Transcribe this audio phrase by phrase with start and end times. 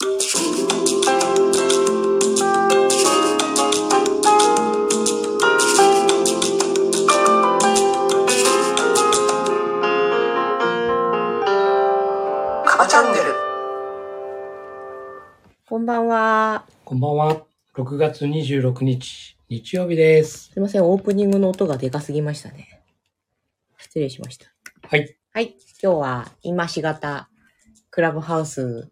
[0.00, 0.06] カ
[12.78, 13.24] バチャンネル
[15.66, 16.64] こんばんは。
[16.84, 17.42] こんばんは。
[17.74, 20.50] 6月26日、日曜日です。
[20.52, 22.82] すいません、オープニングの音がでかすぎましたね。
[23.78, 24.46] 失礼しました。
[24.82, 25.16] はい。
[25.32, 25.56] はい。
[25.82, 27.28] 今日は、今しがた、
[27.90, 28.88] クラブハウス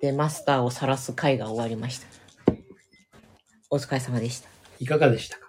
[0.00, 2.06] でマスターを晒す会が終わりました。
[3.70, 4.48] お疲れ様でした。
[4.78, 5.46] いかがでしたか？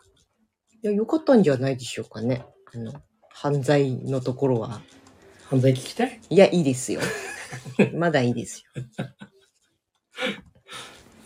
[0.84, 2.46] いや、よかったんじゃないでしょうかね。
[2.74, 2.94] あの、
[3.30, 4.82] 犯罪のところは。
[5.50, 6.20] 犯罪聞きたい？
[6.30, 7.02] いや、いいですよ。
[7.94, 8.84] まだいいですよ。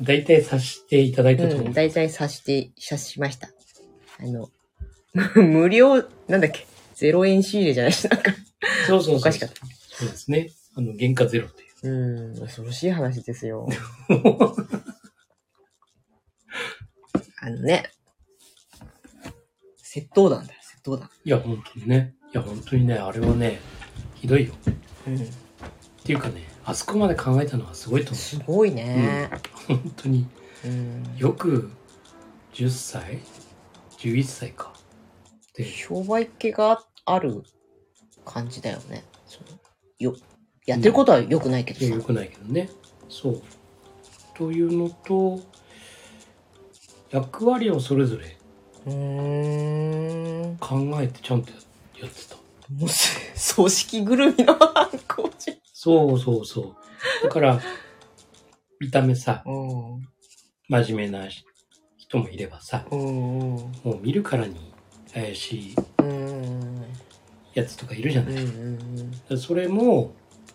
[0.02, 1.68] 大体させていただいたと思う。
[1.68, 3.50] うん、大体察して、察しました。
[4.20, 4.50] あの、
[5.36, 6.66] 無料、なんだっけ、
[6.98, 7.94] 0円仕入れじゃない？
[7.94, 8.32] し、なんか、
[8.88, 9.16] そうそうそう。
[9.18, 9.56] おかしかった。
[9.92, 10.50] そうですね。
[10.76, 11.90] あの、原価ゼロっていう。
[11.90, 13.68] うん、恐ろしい話ですよ。
[17.44, 17.92] あのね、
[19.84, 21.10] 窃盗団だよ、窃盗団。
[21.24, 22.16] いや、本当にね。
[22.34, 23.60] いや、本当にね、あれはね、
[24.16, 24.54] ひどいよ。
[25.08, 25.20] うん、っ
[26.04, 29.30] ていうかね、あそこまで考えたのはすごいと思すごいね。
[29.70, 29.74] う。
[29.76, 30.28] 本当に。
[30.64, 31.72] うん、よく、
[32.54, 33.20] 10歳
[33.98, 34.74] ?11 歳か。
[35.56, 37.44] で、商売気がある
[38.24, 39.04] 感じだよね。
[39.26, 39.60] その
[40.00, 40.16] よ
[40.66, 41.86] やってることは良くないけどさ。
[41.86, 42.70] いやよくないけどね。
[43.10, 43.42] そう。
[44.36, 45.42] というのと、
[47.10, 48.38] 役割をそれぞれ
[48.86, 50.58] うーん。
[50.58, 51.52] 考えてちゃんと
[52.00, 52.36] やってた。
[52.74, 56.76] もうす、組織ぐるみの犯行じそうそうそう。
[57.24, 57.60] だから、
[58.80, 59.44] 見た目さ。
[60.70, 61.28] 真面目な
[61.98, 62.86] 人もいればさ。
[62.92, 64.74] もう見るからに
[65.14, 66.86] 怪しいうん。
[67.54, 69.38] やつとかいるじゃない。
[69.38, 70.14] それも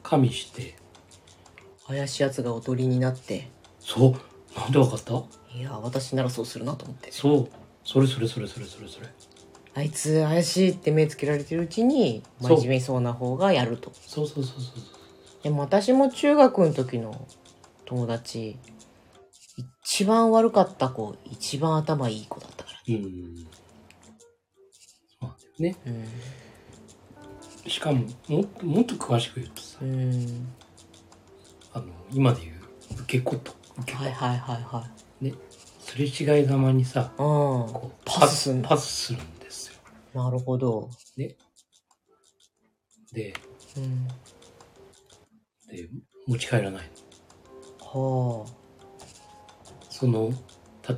[0.08, 0.76] 加味して、
[1.88, 3.48] 怪しい奴がおとりになって、
[3.80, 4.14] そう、
[4.56, 5.14] なんでわかった？
[5.52, 7.10] いや、私ならそうするなと思って。
[7.10, 7.48] そう、
[7.82, 9.08] それそれそれそれそれそれ。
[9.74, 13.92] あいつ怪しいって目つけられてるうちに、真面目そうな方がやると。
[13.94, 17.26] そうそうそうそうでも私も中学の時の
[17.84, 18.56] 友達、
[19.82, 22.78] 一番悪かった子、一番頭いい子だったから。
[22.86, 22.96] そう。
[22.96, 23.36] うん。
[25.20, 25.76] そうなんだよね。
[25.84, 25.90] う
[27.68, 29.88] しかも、もっと、もっと詳しく言うとさ、ん。
[29.88, 30.54] うん。
[31.72, 32.56] あの、今で言う、
[33.02, 34.04] 受け子と、受け子。
[34.04, 34.88] はいはいはいは
[35.20, 35.24] い。
[35.24, 35.34] ね。
[35.80, 37.24] すれ違いざまにさ、うん。
[37.24, 39.78] こうパスパスするんですよ。
[40.14, 40.90] なるほど。
[41.16, 41.36] で、
[43.76, 44.06] うん。
[45.68, 45.88] で、
[46.26, 46.90] 持ち帰らない
[47.92, 48.40] の。
[48.42, 48.50] はあ。
[49.88, 50.30] その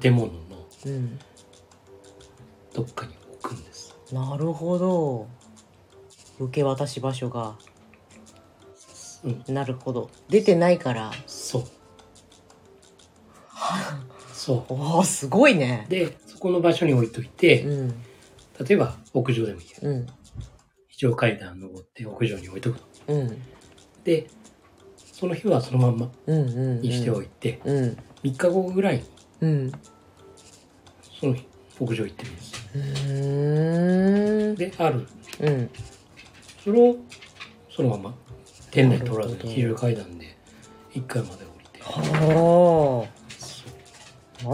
[0.01, 0.41] 建物の
[0.87, 1.19] うん。
[2.75, 3.95] どっかに置くんです。
[4.13, 5.27] なるほど。
[6.39, 7.57] 受け渡し場所が。
[9.25, 9.55] うん。
[9.55, 10.11] なるほど。
[10.29, 11.11] 出てないから。
[11.27, 11.65] そう。
[14.33, 15.91] そおおすごいねう。。
[15.91, 17.89] で、そこの場所に置いといて、うん。
[18.65, 19.77] 例えば屋上でもいいや。
[19.83, 20.07] うん。
[20.89, 22.77] 非常階段登って屋上に置いとく
[23.09, 23.09] の。
[23.09, 23.43] うん。
[24.05, 24.29] で、
[24.97, 26.49] その日はそのまんまうん。
[26.49, 26.81] うん。
[26.81, 27.97] にしておいて、うん。
[28.23, 29.05] 3日後ぐらいに
[29.41, 29.73] うん。
[31.21, 31.37] その
[31.81, 32.39] 屋上行ってみるん
[34.55, 34.79] です。
[34.79, 35.07] で、ある。
[35.41, 35.71] うん。
[36.65, 36.97] それを
[37.71, 38.15] そのまま
[38.71, 40.37] 店内取らずに非常階段で
[40.95, 41.81] 1階まで降りて。
[41.83, 43.19] はあ。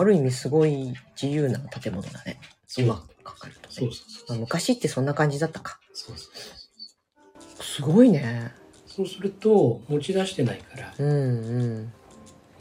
[0.00, 2.40] ある意味すごい自由な建物だね。
[2.76, 3.74] 今考えるとね。
[3.74, 5.78] そうそうそうまあ昔ってそんな感じだったか。
[5.92, 8.52] そうそうそうすごいね。
[8.86, 11.12] そうすると持ち出してないからうんう
[11.80, 11.92] ん。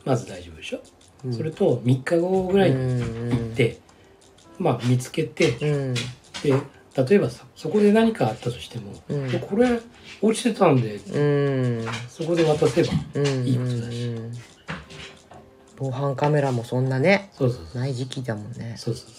[0.03, 0.79] まず大丈夫でしょ、
[1.23, 3.79] うんそれと3日後ぐらいにうん行って、
[4.57, 5.93] まあ見つけてうん。
[5.93, 6.01] で
[6.95, 9.79] 例えばさそこで何かあったとしても、うんでこれ
[10.21, 11.19] 落ちてたんでう
[11.81, 11.85] ん。
[12.07, 13.25] そこで渡せばうん。
[13.45, 14.31] いいことだしうん
[15.75, 18.75] 防犯カメラもそんなね、そうそうない時期だもんね。
[18.77, 19.09] そうそう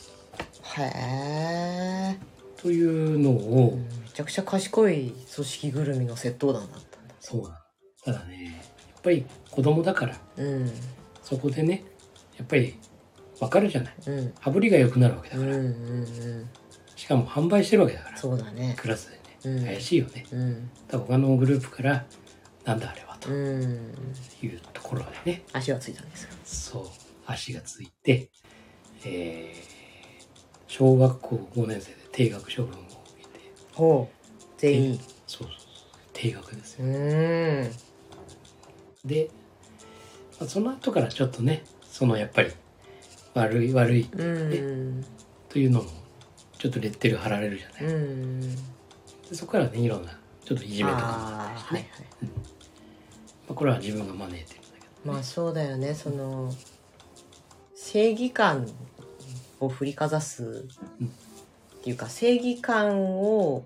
[0.80, 2.18] へえ。
[2.56, 7.14] というのを、うんめちゃくちゃ賢い組織ぐるみの窃盗団だったんだ。
[7.18, 7.52] そう
[8.04, 8.44] ただね
[8.92, 10.70] やっぱり子供だからうん。
[11.22, 11.84] そこでね
[12.38, 12.78] やっぱり
[13.40, 14.34] わかるじゃないうん。
[14.38, 16.48] 羽振りが良くなるわけだから、うんうんうん。
[17.04, 18.74] しかも販売してるわけだからそうだね。
[18.78, 19.10] クラス
[19.44, 20.70] でね、うん怪しいよねうん。
[20.90, 22.06] 他のグループから
[22.64, 23.94] なんだあれはとうん。
[24.42, 26.30] いうところでね足はついたんですよ。
[26.44, 26.84] そう
[27.26, 28.30] 足がついて、
[29.04, 29.74] えー
[30.66, 34.44] 小学校5年生で定額処分を受けてほう。
[34.56, 34.98] 全員。
[34.98, 35.48] そうそうそう
[36.14, 37.70] 定額ですようーん。
[39.04, 39.28] で、
[40.40, 42.50] まあ、その後からちょっとねそのやっぱり
[43.34, 45.04] 悪い悪いうん。
[45.50, 45.90] というのも
[46.58, 48.40] ちょっとレッテル貼られるじゃない、うん。
[48.40, 48.56] で
[49.32, 52.28] そこからねいろんなちょっといじめとかもあああ、ったりしてね、はいはい。
[52.28, 52.30] ま
[53.50, 56.52] あ、これは自分が招いてるんだけどまあそうだよねその
[57.74, 58.66] 正義感
[59.60, 60.66] を振りかざす
[61.78, 63.64] っていうか正義感を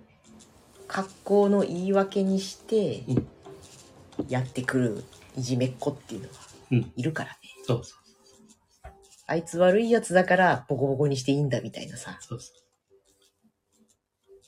[0.88, 3.26] 格好の言い訳にしてうん
[4.29, 5.05] やってくる
[5.37, 6.35] いじめっ子っていうのは
[6.73, 7.94] うんいるからね、そうそ
[9.29, 12.25] あいつ悪いやつだからボコボコにしていいんだみたいなさう。
[12.25, 12.56] そうそう。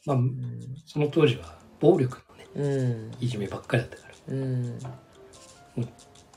[0.06, 0.18] まあ、
[0.86, 3.24] その当時は暴力のね、うん。
[3.24, 4.78] いじめばっかりだったから、うん。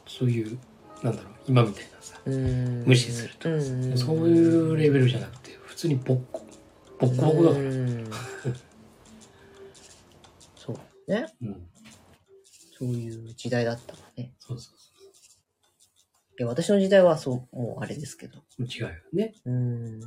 [0.07, 0.59] そういう、
[1.01, 2.83] なんだろう、今みたいなさ、うん。
[2.85, 3.97] 無視するとかさ、うん。
[3.97, 6.45] そういうレベルじゃなくて、普通にボッコ、
[6.99, 7.63] ボッコボコだから。
[7.63, 8.11] うん。
[10.55, 10.77] そう
[11.11, 11.25] ね。
[11.41, 11.69] うん。
[12.77, 14.33] そういう時代だったわね。
[14.39, 14.75] そうそう
[16.39, 18.39] いや私の時代はそうもうあれですけど。
[18.57, 18.65] そう。
[18.65, 19.35] 違うよね。
[19.45, 20.01] うん。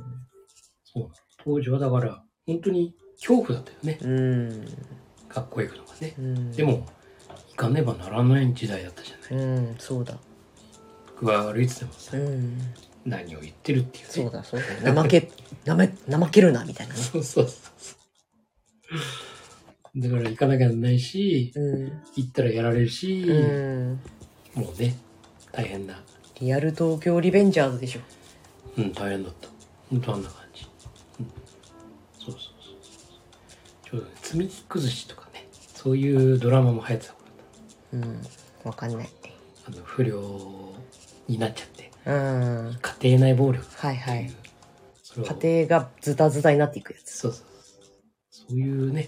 [0.83, 1.11] そう。
[1.37, 3.99] 当時はだから、本当に恐怖だったよね。
[4.01, 4.65] うん
[5.29, 6.13] 学校行くのがね。
[6.17, 6.85] うんでも、
[7.49, 9.45] 行かねばならない時代だったじゃない。
[9.45, 10.17] うんそうだ
[11.07, 12.57] 僕が悪いっつってもさ、うん
[13.05, 14.11] 何を言ってるっていうね。
[14.11, 15.29] そうだそうだ怠け
[15.65, 17.95] 怠けるなみたいなねそうそうそうそ
[19.95, 20.01] う。
[20.01, 23.99] だから行かなきゃならないし、うん行ったらやられるし、うん
[24.53, 24.95] もうね、
[25.51, 26.01] 大変な。
[26.39, 28.01] リアル東京リベンジャーズでしょ
[28.77, 29.49] うん、大変だった。
[29.89, 30.46] 本当あんな感
[34.27, 37.45] 積み木崩しとかね、そういうドラマも流行ってた頃だっ
[37.93, 38.21] うん
[38.65, 39.29] わかんないた。
[39.71, 40.21] あの、不良
[41.29, 43.79] になっちゃって、うん家庭内暴力っていう。
[43.79, 44.33] はいはい
[45.01, 48.47] それを家庭がズタズタになっていくやつそうそうそう。
[48.49, 49.07] そういうね、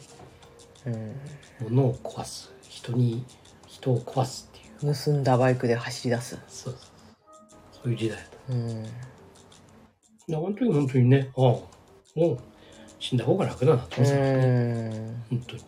[0.86, 2.54] うんものを壊す。
[2.70, 3.26] 人に、
[3.68, 4.96] 人を壊すっていう。
[4.96, 6.76] 盗んだバイクで走り出すそうそう。
[7.74, 8.54] そういう時代だった。
[8.54, 11.66] うんいや、本当に本当にね、ああ、も
[12.16, 12.40] う
[13.00, 14.90] 死んだ方が楽だなとう思ってたね。
[14.90, 15.64] ん本当に。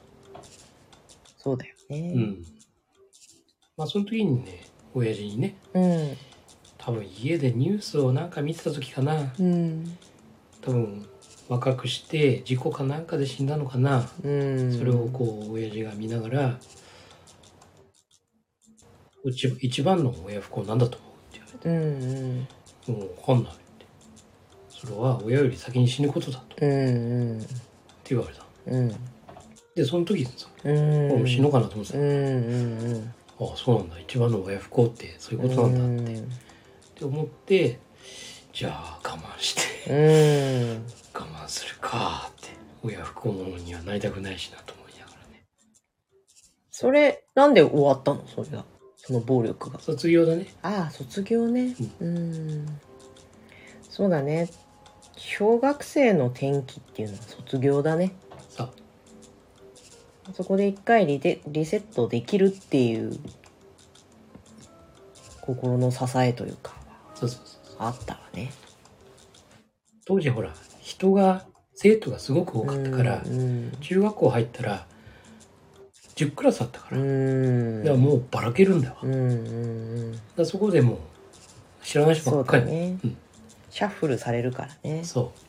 [1.38, 2.45] そうだよねうん。
[3.78, 6.18] まあ、その時にね、親父にね、うん
[6.78, 9.33] 多分家でニュースをなんか見てた時かな。
[9.39, 9.98] うん
[10.62, 11.07] 多分
[11.48, 14.10] 若くして事故かなんかで死んだのかな。
[14.24, 16.60] うんそれをこう、親父が見ながら、
[19.24, 21.69] うち一番の親不幸なんだと思うって言われて。
[21.69, 22.48] うんうん
[22.88, 23.54] もうわかんない。
[24.81, 26.44] それは親より先に死ぬことだと。
[26.56, 26.69] ってう
[27.36, 27.45] ん
[28.10, 28.44] 言われた。
[28.68, 28.89] うん
[29.75, 32.00] で、その時にさ、うんもう死のうかなと思ってた。
[32.00, 32.10] うんう
[32.98, 34.00] んああそうなんだ。
[34.00, 36.24] 一番の親不幸ってそういうことなんだって,、っ
[36.95, 37.80] て思って
[38.54, 39.56] じゃあ我慢し
[39.86, 39.95] てう
[40.75, 40.86] ん。
[41.13, 42.50] 我慢するかって
[42.84, 45.44] 親不幸者にはなりたくないしなと思いながらね。
[46.69, 48.24] それなんで終わったの？
[48.27, 48.66] それが
[48.98, 49.80] その暴力が。
[49.80, 50.48] 卒業だね。
[50.62, 51.75] ああ卒業ね。
[52.00, 52.66] うん。
[53.89, 54.50] そうだね
[55.24, 58.12] 小学生の転機っていうのは卒業だね。
[58.50, 58.72] さ
[60.34, 63.20] そこで一回リデリセットできるっていう
[65.42, 66.74] 心の支えというか
[67.14, 68.52] そうそうそうあったわね。
[70.06, 71.46] 当時ほら人が
[71.76, 74.88] 生徒がすごく多かったから、うん中学校入ったら
[76.16, 77.84] 10クラスあったかうら、ん。
[77.84, 79.34] だからもうばらけるんだわ、うんうんう
[80.14, 80.20] ん。
[80.36, 82.66] らそこでもう知らない人そうばっかり。
[82.66, 83.18] だね、うん
[83.72, 85.04] シャッフルされるからね。
[85.04, 85.40] そう。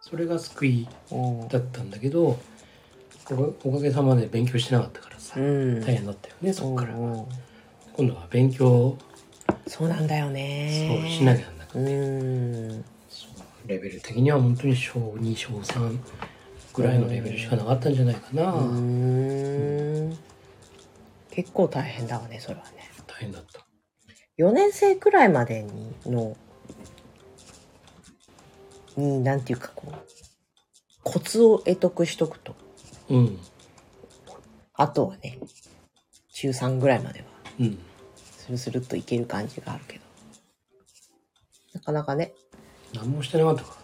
[0.00, 1.48] それが救いうん。
[1.48, 2.38] だったんだけどお
[3.34, 3.34] か
[3.64, 5.80] おかげさまで勉強してなかったからさ、うん。
[5.80, 6.94] 大変だったよねそこから。
[6.94, 8.96] 今度は勉強
[9.66, 12.84] そうなんだよそうねしなきゃなくて、うん。
[13.08, 13.26] そ
[13.66, 15.98] うレベル的には本当に小2小3
[16.74, 20.16] ぐらいのレベルしかなかったんじゃないかな、うん。
[21.30, 22.90] 結構大変だわねそれはね。
[23.06, 23.64] 大変だった。
[24.38, 26.36] 4年生くらいまでにの
[29.00, 29.94] になんていうかこう
[31.02, 32.54] コツを得得しとくと。
[33.08, 33.38] うん。
[34.74, 35.38] あとはね
[36.32, 37.26] 中3ぐらいまでは
[37.58, 37.78] うん。
[38.16, 40.04] スルスルっといける感じがあるけど。
[41.74, 42.32] なかなかね。
[42.94, 43.80] 何もしてなかったからね。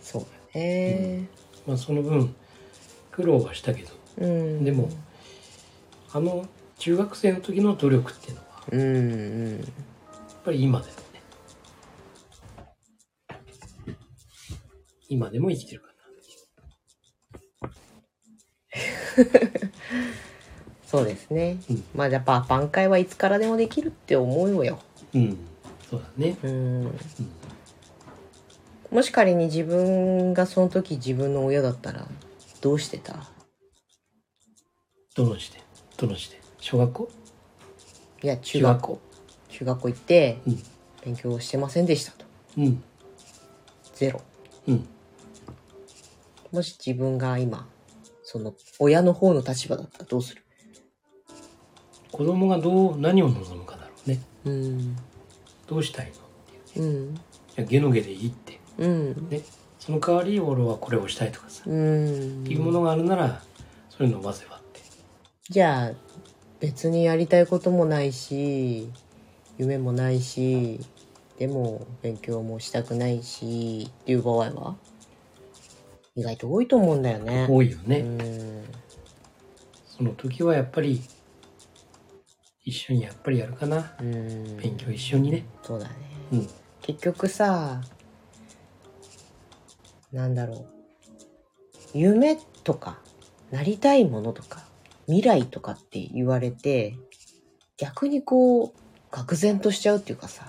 [0.00, 1.28] そうだね。
[1.66, 2.34] まあその分
[3.10, 3.90] 苦労はしたけど。
[4.18, 4.64] うん。
[4.64, 4.88] でも
[6.12, 6.46] あの
[6.78, 9.60] 中学生の時の努力っていうのはやうんうん。
[9.60, 9.64] っ
[10.44, 11.02] ぱり今だよね
[15.08, 15.88] 今でも生きてるか
[20.86, 21.84] そうですね、うん。
[21.94, 24.78] まあやっぱ挽回はいつからでもできるって思うよ。
[25.12, 25.38] なうん。
[25.90, 26.38] そうだね。
[26.42, 26.98] うん。
[28.90, 32.06] もし仮に自分がその時自分の親だったら
[32.62, 33.28] どうしてた？
[35.14, 35.60] どの時点
[35.98, 37.10] どの時点小学校？
[38.22, 39.00] いや中学校。
[39.50, 40.62] 中学校行ってうん。
[41.04, 42.24] 勉強してませんでしたと。
[42.56, 42.82] うん。
[43.94, 44.22] ゼロ。
[44.68, 44.88] うん
[46.52, 47.68] もし自分が今
[48.22, 50.42] その親の方の立場だったらどうする？
[52.10, 54.20] 子供がどう何を望むかだろうね。
[54.44, 54.96] うん。
[55.66, 56.12] どうしたい
[56.76, 56.82] の？
[56.82, 57.14] うん。
[57.14, 57.18] い
[57.56, 58.58] やゲのゲでいいって。
[58.78, 59.28] うん。
[59.28, 59.42] ね。
[59.78, 62.42] その代わり俺はこれをしたいとかさ、うん。
[62.42, 63.42] っていうものがあるなら
[63.90, 64.80] そういうのを混ぜ割って。
[65.48, 65.92] じゃあ
[66.60, 68.90] 別にやりたいこともないし
[69.58, 70.80] 夢もないし
[71.38, 74.76] でも勉強もしたくないしっていう場合は？
[76.18, 77.46] 意外と多いと思うんだよね。
[77.48, 78.64] 多いよね、うん。
[79.86, 81.00] その時はやっぱり
[82.64, 83.94] 一緒にやっぱりやるかな。
[84.00, 84.56] うん。
[84.56, 85.46] 勉強一緒にね。
[85.62, 85.94] そうだね。
[86.32, 86.48] うん。
[86.82, 87.80] 結局さ
[90.10, 90.66] なんだろう。
[91.94, 92.34] 夢
[92.64, 92.98] とか
[93.52, 94.64] なりたいものとか
[95.06, 96.96] 未来とかって言われて
[97.76, 98.72] 逆にこう
[99.12, 100.48] 愕然としちゃうっていうかさ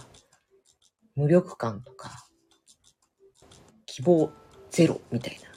[1.16, 2.26] 無力感とか
[3.86, 4.32] 希望
[4.72, 5.49] ゼロみたいな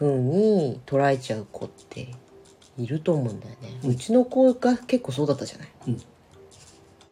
[0.00, 2.08] 風に捉えちゃう子って
[2.78, 6.02] いると思うんだよね、ううんちの子が結構そうだったじゃない、うん。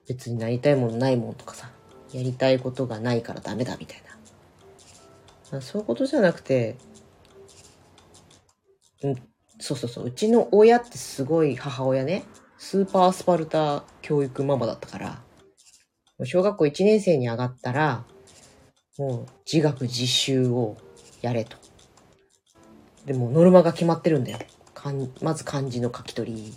[0.09, 1.71] 別になりたいものないもんとかさ
[2.15, 4.03] やりたいことがないからダメだみたい
[5.51, 5.59] な。
[5.59, 6.77] あそういうことじゃなくて
[9.03, 9.15] うん
[9.59, 10.07] そうそうそう。
[10.07, 12.25] うちの親ってすごい母親ね
[12.57, 15.23] スーパースパルタ教育ママだったから
[16.25, 18.05] 小学校1年生に上がったら
[18.97, 20.77] もう自学自習を
[21.21, 21.57] やれと
[23.09, 24.39] でもノルマが決まってるんだよ。
[24.75, 26.55] かんまず漢字の書き取り。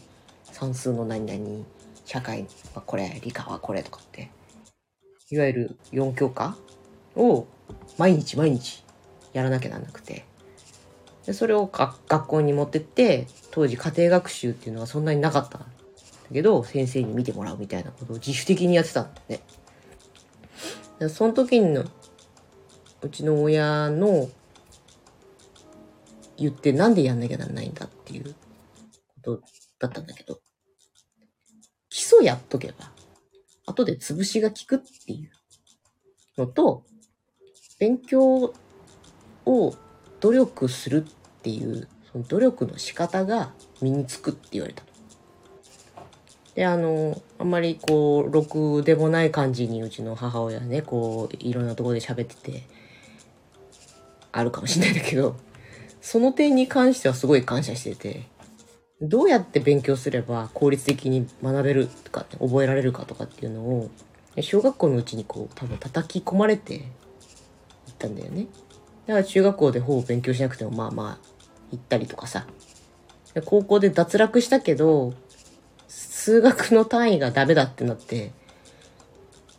[0.52, 1.66] 算数の何々。
[2.06, 4.30] 社会はこれ理科はこれとかって。
[5.30, 6.58] いわゆる4教科
[7.16, 7.48] を
[7.98, 8.84] 毎日毎日
[9.32, 10.26] やらなきゃなんなくて。
[11.26, 15.58] でそれをか学校に持ってって当時家庭学習っていうのはそんなになかった。
[15.58, 15.68] んだ
[16.34, 21.86] けど先生に見てもらうみたいなことを自主的にやってたんだねその時の
[23.02, 24.30] うちの親の
[26.42, 28.34] 言ってなんでやんなきゃなんないんだっていう
[29.24, 29.42] こと
[29.80, 30.40] だったんだけど
[31.90, 32.92] 基礎やっとけば
[33.66, 35.32] 後で潰しが効くっていう
[36.38, 36.84] のと
[37.80, 38.54] 勉強
[39.46, 39.76] を
[40.20, 44.84] 努力するっていうその努力の仕方が身につくって言われた。
[46.56, 52.64] であのあんまりこうろくでもない感じにうちの母親ねこういろんなところで喋ってて
[54.34, 55.38] あるかもしれないんだけど
[56.02, 58.28] その点に関してはすごい感謝してて
[59.02, 63.90] どうやって勉強すれば効率的に学べるとか覚えられるかとかっていうのを
[64.42, 66.84] 小学校のうちにこう多分叩き込まれていっ
[67.98, 68.48] たんだよね。
[69.08, 71.28] だから中学校でほぼ勉強しなくてもまあまあ
[71.72, 72.46] 行ったりとかさ。
[73.46, 75.14] 高校で脱落したけど
[75.88, 78.34] 数学の単位がダメだってなって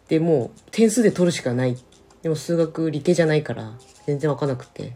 [0.08, 1.76] でもう点数で取るしかない。
[2.22, 3.72] でも数学理系じゃないから
[4.06, 4.94] 全然わかなくて。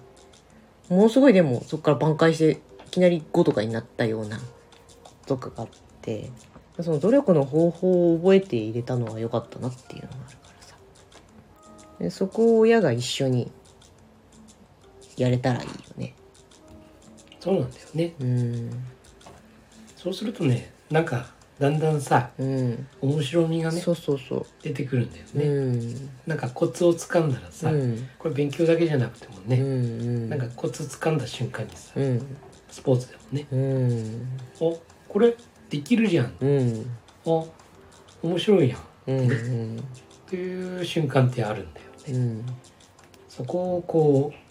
[0.88, 2.50] ものすごいでもそこから挽回して
[2.86, 4.40] いきなり5とかになったような
[5.26, 5.68] とかがあっ
[6.02, 6.30] て
[6.80, 10.76] その努力の方法を覚えて入れたのは良かったなっていうのがあるからさ。
[11.98, 13.50] でそこを親が一緒に
[15.16, 16.14] やれたらいいよね。
[17.40, 18.14] そうなんだよね。
[18.20, 18.70] うん。
[19.96, 22.86] そうするとねなんかだんだんさうん。
[23.00, 26.10] 面白みがねそうそうそ出てくるんだよう、ね、うん。
[26.26, 28.08] なんかコツをつかんだらさ、うん。
[28.18, 30.28] これ勉強だけじゃなくてもうんね、うん。
[30.28, 32.36] なんかコツつかんだ瞬間にさうん。
[32.70, 34.28] スポーツでもねうん。
[34.60, 35.34] おこれ
[35.70, 36.34] できるじゃん。
[36.40, 36.90] うん。
[37.24, 37.48] お
[38.22, 38.78] 面白いやん。
[38.78, 39.84] っうんうん。
[40.26, 42.18] ていう瞬間ってあるんだよね。
[42.18, 42.46] うん。
[43.28, 44.46] そこをこう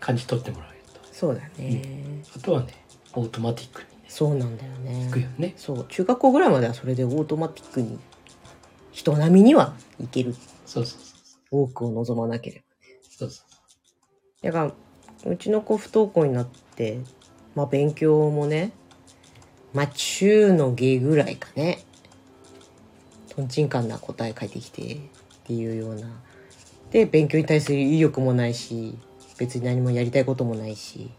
[0.00, 0.72] 感じ取ってもらえる
[1.12, 1.82] そうだね、
[2.32, 2.74] とあとはね
[3.12, 5.06] オートマティックそうなんだよね。
[5.08, 5.54] いくよね。
[5.56, 5.86] そう。
[5.88, 7.98] 中学校ぐらいまではそれでオートマティックに
[8.90, 10.34] 人並みにはいける。
[10.66, 11.16] そうそうそ
[11.58, 12.64] う多くを望まなければ
[13.10, 14.64] そうそうだか
[15.24, 17.00] らうちの子不登校になって
[17.54, 18.72] まあ勉強もね
[19.72, 21.78] まあ中の下ぐらいかね。
[23.30, 24.98] とんちんかんな答え書いてきてっ
[25.44, 26.06] ていうような。
[26.90, 28.98] で勉強に対する意欲もないし
[29.38, 31.10] 別に何もやりたいこともないし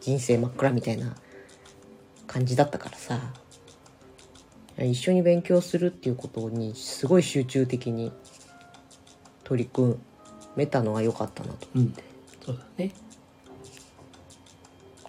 [0.00, 1.16] 人生真っ暗みたいな
[2.28, 3.18] 感じだったからさ。
[4.78, 8.12] 一緒に勉強するっていうことにすごい集中的に
[9.42, 9.96] 取り組
[10.54, 11.94] めたのは良かったなとうん
[12.46, 12.92] そうだね。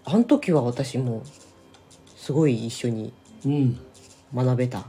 [0.04, 1.24] あの時は私も
[2.16, 3.14] すごい一緒に
[3.46, 3.80] うん。
[4.34, 4.86] 学べた。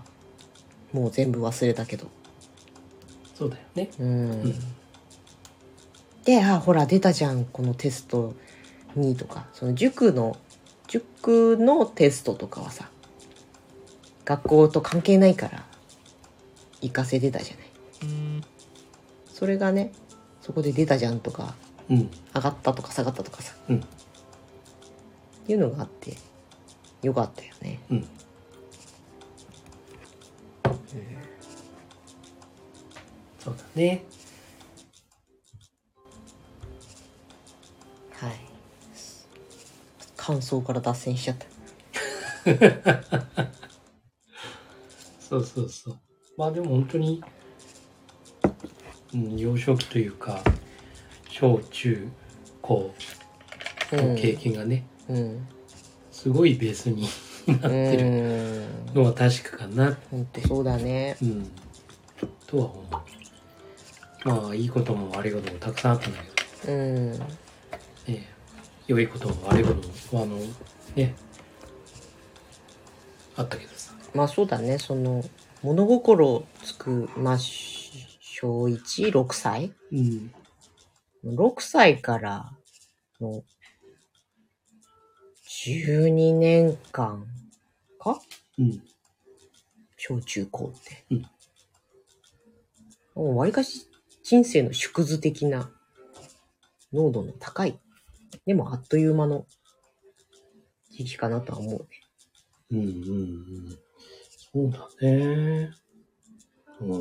[0.93, 2.09] もう全部忘れたけど。
[3.35, 3.91] そうだよね。
[3.99, 4.55] うん、
[6.25, 8.35] であほら出たじゃんこのテスト
[8.97, 9.47] にとか。
[9.53, 10.37] その塾の
[10.91, 12.91] 塾のテストとかはさ
[14.25, 15.65] 学校と関係ないから
[16.81, 17.67] 行かせてたじゃない。
[19.33, 19.93] それがね
[20.41, 21.55] そこで出たじゃんとか
[21.89, 22.11] うん。
[22.35, 23.77] 上がったとか下がったとかさうん。
[23.79, 23.81] っ
[25.47, 26.17] ていうのがあって
[27.03, 27.79] よかったよね。
[27.91, 28.09] うん。
[33.39, 34.05] そうだね
[40.31, 41.47] 感想から脱線しちゃった。
[45.21, 45.99] そうそうそう。
[46.37, 47.23] まあでも本当に、
[49.13, 50.41] うん、幼少期というか
[51.29, 52.09] 小中
[52.63, 52.95] 高
[53.91, 55.49] の経験がね、うん。
[56.13, 57.09] すごいベースに
[57.49, 61.17] なってるうんのは確かかな本当そうだね。
[61.21, 61.51] うん。
[62.47, 64.29] とは思う。
[64.29, 66.19] まあいいことも悪いこともたくさんあったんだ
[66.65, 67.21] けうん
[68.91, 70.37] 良いことも悪いこともあの
[70.97, 71.15] ね。
[73.37, 73.95] あったけどさ。
[74.13, 74.81] まあそうだね。
[74.81, 75.23] その
[75.63, 79.73] 物心つくまあし小16歳？
[79.93, 80.35] うん。
[81.25, 82.51] 6歳から
[83.21, 83.45] の
[85.49, 87.25] 12年間
[88.01, 88.21] か？
[88.59, 88.83] うん。
[89.97, 91.05] 小中高って。
[91.13, 91.23] うん。
[93.15, 93.87] もう割かし
[94.25, 95.71] 人生の縮図的な
[96.93, 97.79] 濃度の高い、
[98.51, 99.47] でもあっという間の
[100.91, 101.87] 時期かなとは思うね。
[102.73, 103.79] うんうんうん。
[104.53, 105.71] そうだね。
[106.81, 106.99] う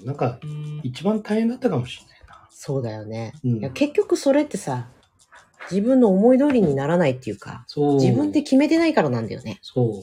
[0.00, 0.06] ん。
[0.06, 0.40] なんか
[0.82, 2.48] 一番大変だったかもしれないな。
[2.48, 3.34] そうだよね。
[3.44, 3.58] うん。
[3.58, 4.88] いや結局それってさ、
[5.70, 7.94] 自分の思い通りにならないっていうか、そう。
[7.96, 9.58] 自分で決めてないからなんだよね。
[9.60, 10.02] そ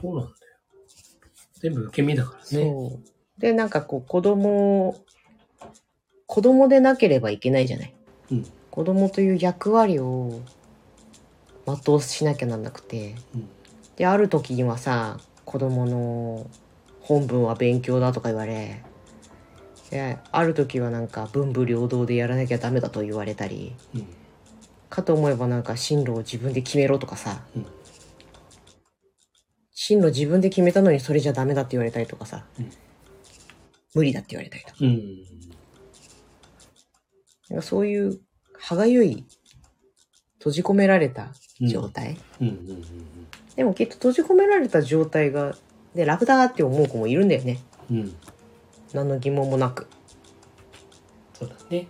[0.00, 0.36] そうなんだよ。
[1.60, 2.44] 全部受け身だからね。
[2.50, 3.40] そう。
[3.40, 4.96] で、なんかこう子供を、
[6.26, 7.94] 子供でなければいけないじゃない。
[8.32, 10.40] うん子供という役割を
[11.66, 13.16] 全うしなきゃなんなくて。
[13.34, 13.48] うん。
[13.96, 16.48] で、ある時にはさ、子供の
[17.00, 18.84] 本文は勉強だとか言われ、
[19.90, 24.06] で、ある時はなんか文武両道でやらなきゃダメだと言われたり、うん。
[24.88, 27.66] かと思えばなんか進路を自分で決めろとかさ、うん。
[29.72, 32.70] 進路自分で決めたのにそれじゃダメだって言われたりとかさ、うん。
[33.96, 34.76] 無理だって言われたりとか。
[37.52, 37.62] うん。
[37.62, 38.20] そういう
[38.58, 39.24] 歯がゆい
[40.38, 41.28] 閉じ込められた
[41.60, 42.18] 状態、
[43.56, 45.56] でもきっと閉じ込められた状態が
[45.94, 47.60] で楽だって思う子もいるんだよね。
[47.90, 47.96] うん。
[47.98, 48.16] うん
[48.94, 49.86] 何の疑問もなく。
[51.34, 51.88] そうだね。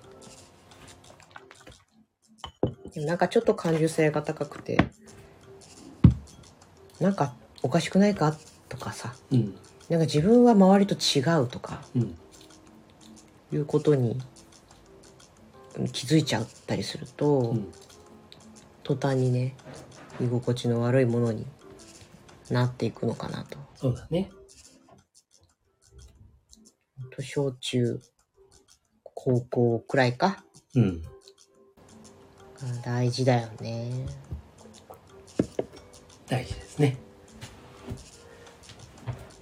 [2.93, 4.79] でもなんかちょっと感受性が高くて
[7.01, 8.37] なんかおかしくないか
[8.69, 9.55] とかさうん。
[9.89, 12.19] なんか自分は周りと違うとかうん。
[13.53, 14.23] いうことにうん
[15.93, 17.73] 気づいちゃったりすると、うん。
[18.83, 19.55] 途端にね
[20.21, 21.47] 居心地の悪いものに
[22.51, 23.59] なっていくのかなと。
[23.77, 24.31] そうだね。
[27.15, 28.01] と小中
[29.15, 30.45] 高校くらいか。
[30.75, 31.03] うん。
[31.03, 31.09] が
[32.85, 34.07] 大事だよね。
[36.29, 36.97] 大事ですね。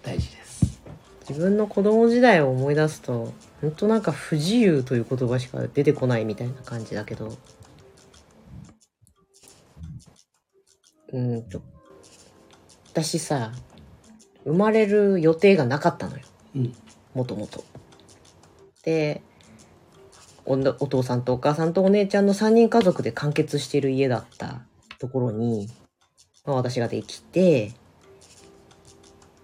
[0.03, 0.81] 大事です。
[1.29, 7.37] 自分の子供時代を思い出すと本当なんか不自由という言葉しか出てこないみたいな感じだけど。
[11.13, 11.63] うんと。
[12.93, 13.53] 私さ
[14.45, 16.23] 生まれる予定がなかったのよ。
[16.55, 16.75] うん。
[17.15, 17.65] もともと。
[18.83, 19.23] で
[20.45, 24.61] おお父さんとお母さんとお姉ちゃんの3人家族で完結している家だった
[24.99, 25.69] ところに、
[26.45, 27.73] まあ、私ができて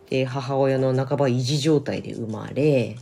[0.09, 2.97] で母親の半ば維持状態で生まれ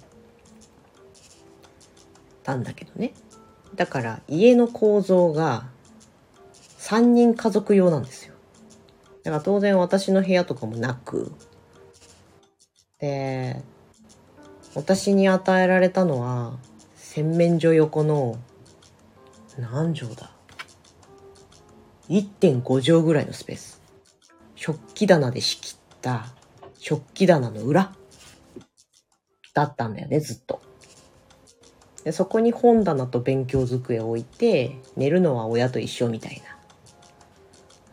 [2.50, 3.12] たんだけどね。
[3.76, 5.68] だから家の構造が
[6.78, 8.34] 3人家族用なんですよ。
[9.22, 11.32] だから当然私の部屋とかもなく。
[12.98, 13.62] で
[14.74, 16.58] 私に与えられたのは
[16.96, 18.36] 洗面所横の
[19.56, 20.32] 何畳だ
[22.08, 23.80] ？1.5畳ぐらいのスペース。
[24.56, 26.26] 食器棚で仕切った
[26.78, 27.94] 食器棚の裏
[29.54, 30.60] だったんだよねずっと。
[32.04, 36.56] でそこに本棚と勉強机を置いて寝るのは親と一緒みたいな。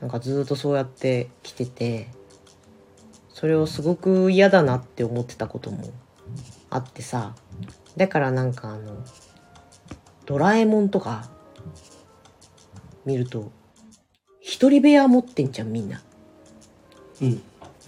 [0.02, 2.08] なんかずっとそうやって来てて
[3.30, 5.92] それをすごく嫌だなって思ってたことも
[6.70, 7.36] あってさ。
[7.98, 9.04] だからなんかあの
[10.28, 11.30] ドラえもんとか
[13.06, 13.52] 見ると
[14.40, 16.02] 一人部屋持ってんじゃんみんな。
[17.22, 17.42] うん。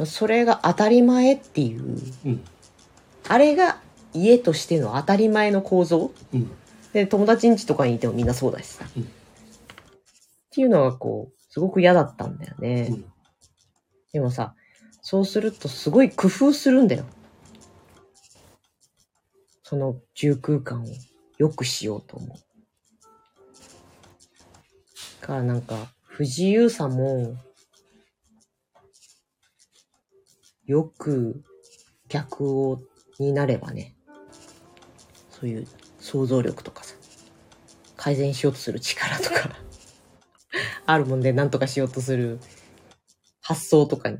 [0.05, 1.97] それが当たり前っていう。
[2.25, 2.43] うん。
[3.27, 3.78] あれが
[4.13, 6.11] 家としての当たり前の構造？
[6.33, 6.51] うん。
[6.93, 9.03] で友達ん家とかにいてもみんなそうだしさ、うん。
[9.03, 9.05] っ
[10.51, 13.05] ていうのがこうすごく嫌だったんだよね、うん。
[14.13, 14.55] でもさ
[15.01, 17.05] そうするとすごい工夫するんだよ。
[19.63, 20.87] その住空間を。
[21.37, 22.37] 良くしようと思う。
[25.21, 27.37] だからなんか、不自由さも、
[30.65, 31.41] よく
[32.09, 32.81] 逆を、
[33.19, 33.95] になればね、
[35.39, 35.67] そういう
[35.99, 36.95] 想像力とかさ、
[37.95, 39.55] 改善しようとする力とか、
[40.85, 42.39] あるもんで何とかしようとする
[43.41, 44.17] 発想とかに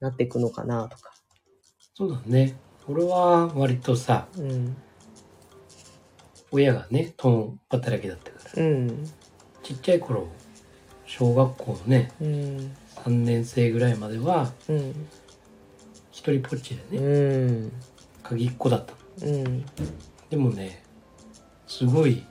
[0.00, 1.12] なっていくのかなとか。
[1.94, 2.56] そうだね。
[2.88, 4.76] 俺は割とさ、うん。
[6.50, 9.04] 親がね、共働きだったから、うん。
[9.62, 10.28] ちっちゃい頃、
[11.06, 12.76] 小学校のね、うん。
[13.04, 15.08] 3年生ぐらいまでは、うん。
[16.10, 17.72] 一人ぽっちでね、うん。
[18.22, 18.92] 鍵っ子だった
[19.26, 19.32] の。
[19.32, 19.64] うん。
[20.30, 20.82] でもね、
[21.66, 22.24] すごい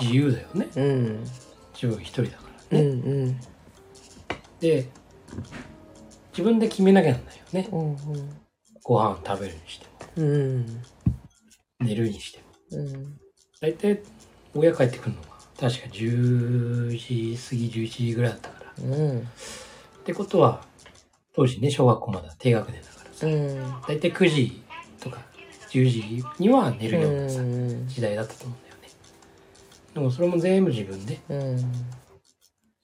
[0.00, 0.68] 自由だよね。
[0.76, 1.24] うん。
[1.74, 3.02] 自分一人だからうん。
[3.02, 3.10] ね。
[3.10, 3.40] うん。
[4.60, 4.88] で、
[6.32, 7.68] 自分で決めなきゃなんないよね。
[7.72, 7.96] うん。
[8.82, 10.82] ご飯食べるにしても、うん。
[11.80, 12.82] 寝るにしても。
[12.82, 13.18] うん。
[13.60, 14.00] 大体、
[14.54, 15.28] 親帰ってくるのが、
[15.58, 18.72] 確か10時過ぎ11時ぐらいだったから。
[18.84, 19.20] うん。
[19.20, 19.22] っ
[20.04, 20.62] てことは、
[21.34, 23.80] 当時ね、小学校まだ低学年だからさ、うん。
[23.86, 24.62] 大体9時
[25.00, 25.20] とか
[25.76, 27.86] 10時には寝るようなさ、うん。
[27.86, 28.88] 時代だったと思うんだよね。
[29.94, 31.72] でもそれも全部自分でうん。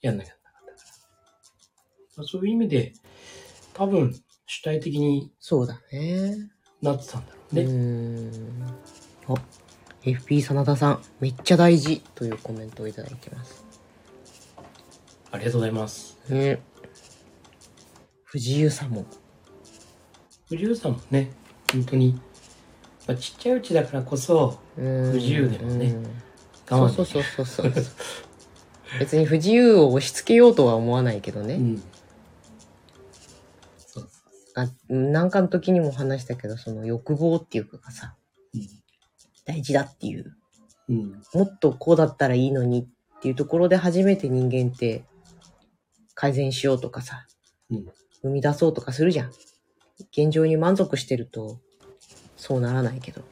[0.02, 0.74] やんなきゃなかったから。
[2.16, 2.92] まあそういう意味で、
[3.72, 4.14] 多分
[4.46, 6.50] 主体的にそうだね。
[6.83, 7.72] なってたんだろううね。
[7.72, 8.62] ん。
[9.28, 9.35] あ、
[10.02, 13.64] FP 真田さん、めっちゃ大事というコメントをいただいてます。
[15.31, 16.18] ありがとうございます。
[16.28, 16.61] ね。
[18.24, 19.07] 不自由さも。
[20.48, 21.31] 不自由さもね、
[21.72, 22.20] 本当に、
[23.07, 25.95] まあ、ちっちゃいうちだからこそ不不自由でもね
[26.71, 27.73] 我慢そうそうそうそう。
[28.99, 31.55] 別に不自由を押し付けようとは思わないけどね。
[31.55, 31.83] うん。
[33.79, 34.09] そう
[34.55, 38.15] あなんかの時にも話したけど、その欲望っていうかさ、
[39.45, 40.37] 大事だっていう。
[40.88, 40.97] うん。
[40.97, 41.23] うん。
[41.35, 45.05] もっとこうだったらいいのにっていうところで初めて人間って
[46.15, 47.27] 改善しようとかさ、
[47.71, 47.87] うん
[48.23, 49.33] 生み出そうとかするじゃん。
[50.12, 51.59] 現状に満足してると、
[52.42, 53.22] そうならないけど。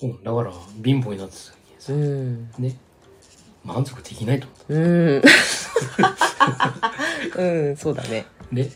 [0.00, 0.50] そう、だから
[0.82, 2.48] 貧乏になってた時にさ、うん。
[2.58, 2.78] ね、
[3.62, 5.22] 満足できないと思っうん。
[7.36, 8.24] うん、そうだね。
[8.48, 8.56] た。
[8.56, 8.70] ね。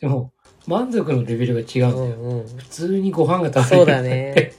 [0.00, 0.32] でも、
[0.66, 2.16] 満足のレベルが違うんうだよ。
[2.16, 2.48] んうん。
[2.48, 3.76] 普通にご飯が食べれる。
[3.76, 4.52] そうだね。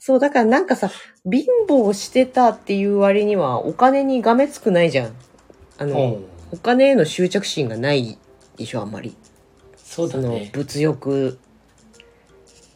[0.00, 0.90] そう、だからなんかさ、
[1.24, 5.14] 貧乏してたっていう割にはお金にがめつくないじゃん。
[5.78, 6.24] あうの、ん。
[6.50, 8.18] お金への執着心がない
[8.56, 9.10] でしょ、あんまり。
[9.10, 9.14] の
[9.76, 10.50] そうだね。
[10.52, 11.38] 物欲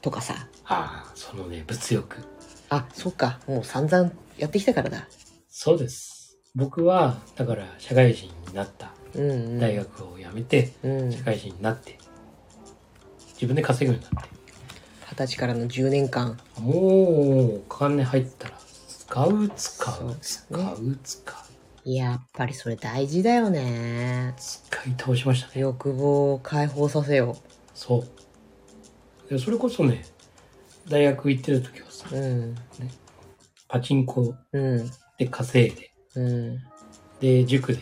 [0.01, 0.49] とかさ。
[0.65, 2.17] ああ、そのね、物欲。
[2.69, 3.41] あ、そっか。
[3.47, 5.09] もう散々やってきたからだ。
[5.49, 6.37] そうです。
[6.55, 8.93] 僕は、だから、社会人になった。
[9.15, 9.61] うん、うん。
[9.61, 11.13] 大学を辞めて、うん。
[11.13, 11.99] 社会人になって、
[13.35, 14.31] 自分で稼ぐようになって。
[15.09, 16.39] 二十歳からの10年間。
[16.59, 21.91] もう、お金入ったら、使う、使う、そうです使ねう、使う。
[21.91, 24.35] やっぱりそれ大事だよね。
[24.39, 25.61] 使い倒しましたね。
[25.61, 27.37] 欲望を解放させよ
[27.75, 28.26] そう。
[29.29, 30.05] でそれこそね、
[30.89, 32.17] 大学行ってる時はさ、う。
[32.17, 32.55] うん。
[33.69, 34.91] パチンコうん。
[35.19, 36.59] で稼いで、うん。
[37.21, 37.81] で、塾で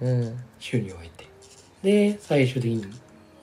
[0.00, 0.36] うん。
[0.58, 1.26] 収入を得て、
[1.82, 2.84] で、最終的に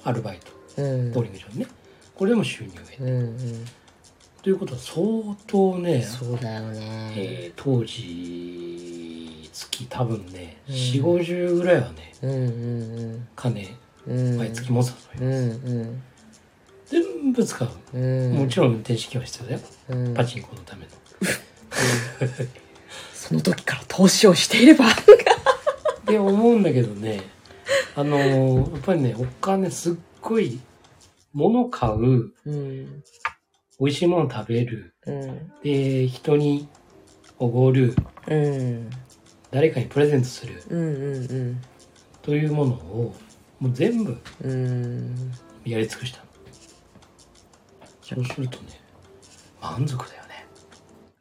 [0.03, 0.39] アルバイ
[0.75, 1.11] ト、うん。
[1.11, 1.67] ボーリング場にね、
[2.15, 2.97] これでも収入を得て。
[2.97, 3.65] うんうん。
[4.43, 5.01] ということは相
[5.47, 7.13] 当ね、そうだよね。
[7.15, 12.35] えー当時、月多分ね、うん4、50ぐらいはね、うんう
[13.15, 13.67] ん金、
[14.07, 14.29] うん。
[14.31, 14.37] うん。
[14.37, 15.67] 毎月持つとうん思います。
[15.67, 16.03] うん。
[16.89, 17.69] 全部使う。
[17.93, 18.33] うん。
[18.33, 19.59] もちろん運転資金は必要だよ。
[19.89, 20.13] うん。
[20.13, 20.87] パチンコのための。
[23.13, 24.85] その時から投資をしていれば。
[24.87, 24.91] っ
[26.05, 27.21] て思うんだけどね、
[27.95, 30.59] あのーやっぱりね、お金すっごい、
[31.33, 33.03] 物買う、うん。
[33.79, 35.51] 美味しいもの食べる、うん。
[35.61, 36.67] で、人に
[37.37, 37.93] おごる、
[38.27, 38.89] うん。
[39.51, 41.61] 誰かにプレゼントするうんうん
[42.23, 43.15] というものを、
[43.59, 44.51] もう全部うん。
[44.51, 45.31] うん。
[45.65, 46.28] やり尽くしたの。
[48.15, 48.81] そうするとね、
[49.61, 50.47] 満足だよね。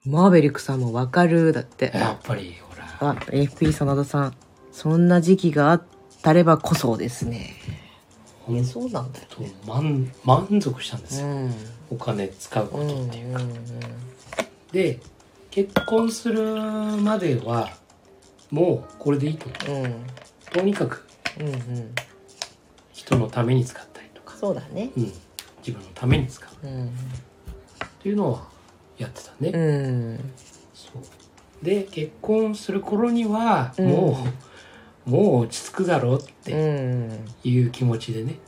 [0.05, 1.91] マーベリックさんもわかるだって。
[1.95, 4.35] やっぱり、ほら、あ、FP 真田さん。
[4.73, 5.83] そんな時期があっ
[6.23, 7.55] たればこそですね。
[8.47, 9.27] ほんそうなんだよ。
[9.29, 11.27] と満満足したんですよ。
[11.27, 11.55] ん。
[11.91, 13.43] お金使うこうんとっていうか。
[13.43, 13.53] うん
[14.73, 15.01] で、
[15.51, 17.71] 結婚するまでは、
[18.51, 19.85] もうこれでいいと思う。
[19.85, 19.95] うん。
[20.53, 21.07] とにかく
[21.41, 21.95] うんうん。
[22.93, 24.91] 人のために使ったりとか、そうだね。
[24.97, 25.13] うん、
[25.69, 26.87] 自分のために使ううん。
[26.87, 26.91] っ
[28.01, 28.49] ていうのは
[28.97, 29.51] やってたね。
[29.51, 30.19] うん。
[30.73, 34.17] そうで結婚する頃にはうんも
[35.07, 37.27] う、もう落ち着くだろうっうてん。
[37.45, 38.39] いう気持ちでね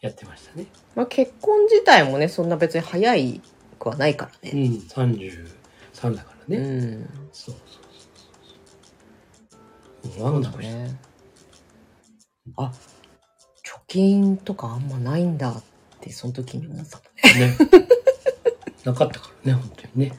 [0.00, 0.66] やってましたね。
[0.94, 3.40] まあ結婚自体もね、そんな別に早い
[3.80, 4.78] くはないからうんね。
[4.88, 6.58] 33だからね。
[6.58, 7.08] うん。
[7.32, 7.54] そう
[10.04, 10.60] そうそうそう。
[10.60, 10.96] ね。
[12.56, 12.72] あ、
[13.64, 15.75] 貯金とかあんまないんだっって、
[16.12, 16.98] その時に思った。
[17.38, 17.56] ね。
[18.84, 20.12] なかったからね、本当にね。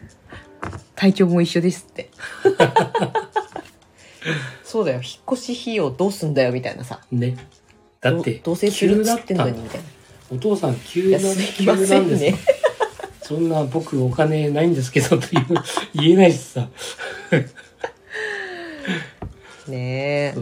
[0.96, 2.10] 体調も一緒ですって。
[4.64, 7.00] そうだよ、引っ越し費用どうすんだよ、みたいなさ。
[7.12, 7.38] ね。
[8.02, 9.86] だって、ど同棲するっつってんのに、みたいな。
[10.30, 12.36] お父さん急な、急なんですんね。
[13.22, 15.46] そんな僕お金ないんですけどという
[15.94, 16.70] 言えないしさ。
[19.68, 20.36] ねえ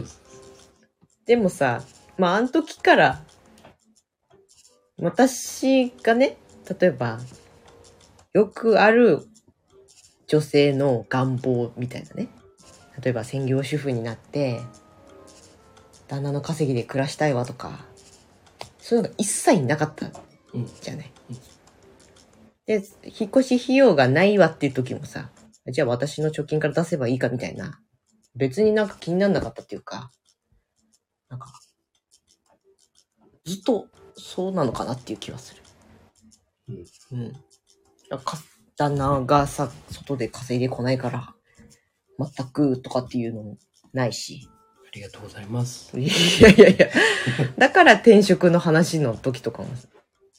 [1.26, 1.82] でもさ、
[2.16, 3.22] まあ、あの時から、
[4.98, 6.36] 私がね、
[6.80, 7.20] 例えば、
[8.32, 9.26] よくある
[10.26, 12.28] 女性の願望みたいなね。
[13.02, 14.60] 例えば専業主婦になって、
[16.08, 17.84] 旦那の稼ぎで暮らしたいわとか、
[18.78, 20.10] そういうのが一切なかった
[20.54, 21.12] うんじゃない？
[21.30, 21.36] うん。
[22.66, 25.30] で、引っ越し費用がないわっていう時もさ、
[25.68, 27.80] じゃあ私の貯金から出せばいいかみたいな、
[28.34, 30.10] 別になんか気にならなかったっていうか、
[31.28, 31.52] なんか、
[33.44, 35.62] ずっとそうなのかなっていう気はする。
[36.68, 37.18] うん。
[37.18, 37.32] うん。
[38.76, 41.34] 旦那がさ、外で稼いでこないから、
[42.18, 43.58] 全くとかっていうのも
[43.92, 44.48] ないし。
[44.86, 45.92] ありがとうございます。
[45.98, 46.06] い
[46.40, 46.88] やいやいや。
[47.58, 49.68] だから転職の話の時とかも、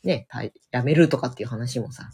[0.03, 0.51] ね、た辞
[0.85, 2.11] めるとかっていう話もさ、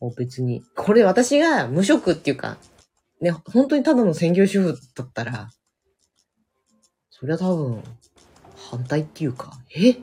[0.00, 2.58] もう別に、これ私が無職っていうか、
[3.20, 5.50] ね、本当にただの専業主婦だったら、
[7.10, 7.82] それは多分、
[8.70, 9.96] 反対っていうか、え？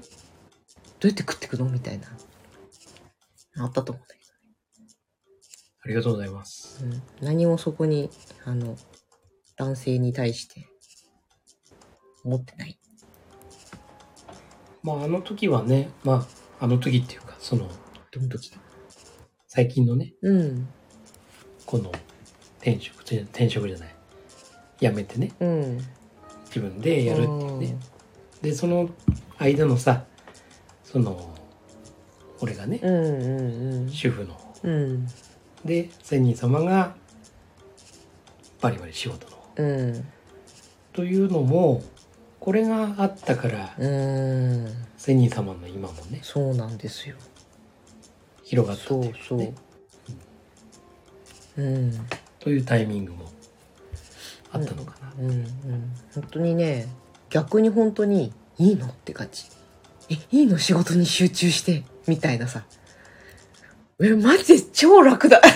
[0.99, 1.69] どうやって食ってくの？
[1.69, 2.07] みたいな、
[3.63, 4.17] あったと思うんだけ
[5.83, 6.81] ありがとうございます。
[6.81, 8.09] ど、うん、何もそこに、
[8.43, 8.75] あの、
[9.55, 10.67] 男性に対して、
[12.25, 12.77] 思ってない。
[14.83, 16.27] まああの時はね、ま
[16.59, 17.69] ああの時っていうか、その
[18.11, 18.51] どの時
[19.47, 20.67] 最近のね、うん。
[21.65, 21.89] この
[22.59, 23.95] 転職、じゃ転職じゃない。
[24.79, 25.77] 辞めてね、うん。
[26.47, 27.77] 自分でやるっていうね。
[28.41, 28.89] で、その
[29.37, 30.05] 間のさ、
[30.91, 31.35] その、
[32.39, 34.71] 俺がねう、んうん主婦のうん。
[34.71, 35.07] うん。
[35.65, 36.95] で、仙人様が
[38.61, 40.07] バリバリ仕事の方うん。
[40.93, 41.83] というのも、
[42.39, 44.67] これがあったから、うん。
[44.95, 47.17] 仙人様の今もね、そうなんですよ。
[48.43, 49.53] 広がったとそいううかそうね。。
[51.57, 52.07] うん。
[52.39, 53.29] というタイミングも
[54.53, 55.13] あったのかな。
[55.19, 55.29] うん。
[55.31, 55.45] うん。
[56.15, 56.87] 本当にね、
[57.29, 59.43] 逆に本当に、いいのって感じ。
[60.09, 62.63] え、いいの仕事に集中して、みたいなさ。
[64.01, 65.41] え、マジで超楽だ。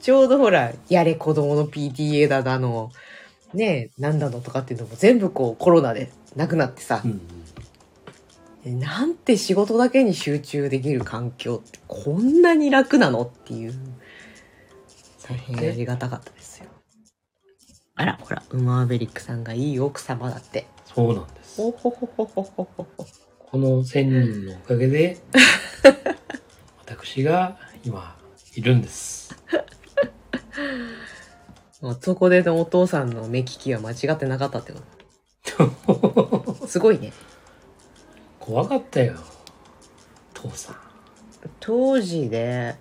[0.00, 2.92] ちょうどほら、やれ子供の PTA だだの、
[3.54, 7.20] ねえ、なんだのとかっていうのも全部こうコロナでなくなってさう、ん
[8.66, 13.74] えなんて仕事だけに集中できる環境ってこんなに楽なのっていう、
[15.22, 16.66] 大変ありがたかったですよ。
[17.94, 20.66] あら、ほら、ウマーベリックさんがいい奥様だって。
[20.94, 21.60] そうなんです。
[21.60, 23.06] ほほほほほほほほ。
[23.38, 25.18] この千人のおかげで、
[26.86, 28.16] 私が今
[28.54, 29.36] いるんです。
[31.80, 34.80] まあそこでのお父さんの目利きは間違ってなかったってこ
[36.54, 36.66] と。
[36.66, 37.12] すごいね。
[38.38, 39.14] 怖かったよ。
[40.32, 40.76] 父さん。
[41.60, 42.76] 当時で、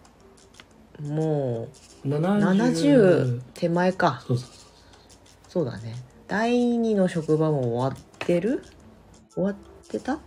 [1.01, 1.67] も
[2.05, 4.23] う70 70手前か。
[4.27, 4.63] そうそうそ
[5.49, 5.95] そうだね。
[6.33, 8.63] 第二の職場も終わってる？
[9.35, 9.55] 終わっ
[9.87, 10.17] てた？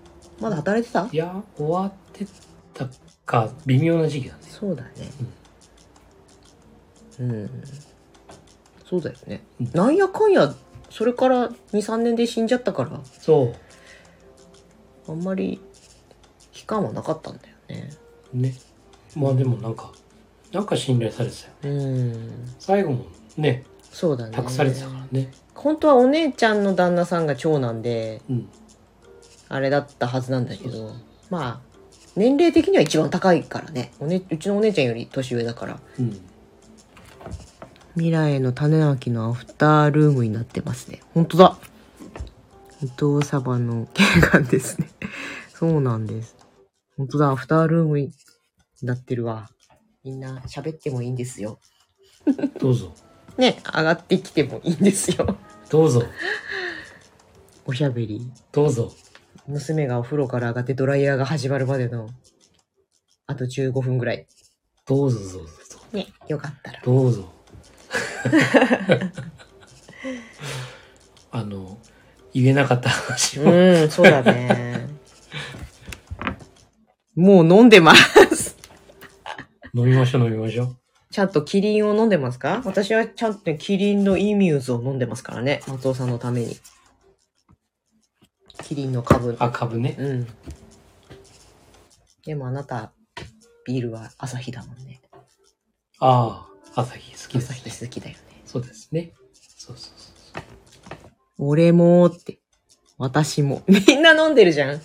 [0.41, 1.03] まだ働いてた？
[1.03, 1.09] う。
[1.13, 2.25] いや、終わって
[2.73, 2.89] た
[3.25, 4.41] か、微妙な時期だね。
[4.43, 4.91] そうだね。
[7.19, 7.51] うん。
[8.89, 9.43] そうだよね。
[9.59, 10.55] うんなんやかんや、
[10.91, 13.53] それから2、3年で死んじゃったから、そ
[15.09, 15.11] う。
[15.11, 15.61] あんまり
[16.53, 17.91] 期間はなかったんだよね。
[18.33, 18.55] ね。
[19.17, 19.91] まあでもなんか、
[20.53, 21.75] なんか信頼されてたよ。
[21.75, 22.55] うん。
[22.61, 23.65] 最後もね、
[23.97, 24.33] そうだね。
[24.33, 25.31] 託されてたからね。
[25.55, 28.49] 本当はお姉ちゃんの旦那さんが長男で、うん。
[29.49, 30.93] あれだったはずなんだけど、
[31.31, 31.61] まあ、
[32.15, 33.93] 年齢的には一番高いからね。
[33.99, 35.81] おねうちのお姉ちゃんより年上だから。
[35.99, 36.21] うん。
[37.95, 41.01] 未来の種まきのアフタールームになってますね。
[41.15, 41.59] 本当だ。
[42.83, 44.91] 伊藤サバの玄関ですね。
[45.55, 46.37] そうなんです。
[46.99, 48.13] 本当だ、アフタールームに
[48.83, 49.49] なってるわ。
[50.05, 51.59] みんな喋ってもいいんですよ。
[52.61, 52.93] どうぞ。
[53.39, 55.37] ね、上がってきてもいいんですよ。
[55.71, 56.03] どうぞ。
[57.67, 58.31] おしゃべり。
[58.53, 58.93] どうぞ。
[59.47, 62.09] 娘がお風呂から上がってドライヤーが始まるまでの、
[63.27, 64.27] あと15分ぐらい。
[64.87, 65.53] どうぞどうぞどうぞ。
[65.93, 66.81] ね、よかったら。
[66.83, 67.33] どうぞ。
[71.33, 71.79] あの、
[72.33, 73.43] 言えなかった話を。
[73.43, 74.89] うん、そうだね。
[77.15, 78.57] もう飲んでます。
[79.75, 80.77] 飲みましょう飲みましょう。
[81.17, 82.61] ちゃんとキリンを飲んでますか？
[82.67, 85.63] 私はちゃんとね、キリンのイミューズを飲んでますからね。
[85.67, 86.59] 松尾さんのために。
[88.65, 89.35] キリンの株。
[89.39, 89.97] あ、株ね。
[89.99, 90.27] うん。
[92.27, 92.93] でもあなた、
[93.65, 95.01] ビールは朝日だもんね。
[96.01, 98.43] ああ、朝日好きです朝日好きだよね。
[98.45, 99.15] そうですね。
[99.33, 100.43] そうそうそう。
[101.39, 102.41] 俺もって。
[102.99, 103.63] 私も。
[103.69, 104.83] みんな飲んでるじゃん。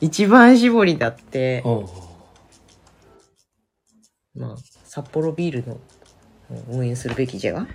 [0.00, 2.09] 一番搾りだって、おう
[4.34, 5.80] まあ、札幌ビールの
[6.70, 7.66] うん応援するべきじゃが？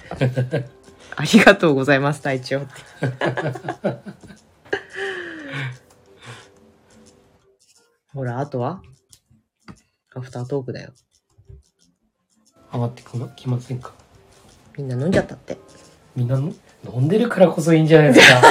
[1.18, 2.72] ありがとうございます、隊長って。
[8.14, 8.82] ほら、あとは？
[10.16, 10.92] アフタートークだよ。
[12.74, 13.04] 上がって
[13.36, 13.94] きませんか？
[14.78, 15.58] みんな飲んじゃったって。
[16.16, 16.54] みんなの
[16.86, 18.42] 飲んでるからこそいいんじゃないですか？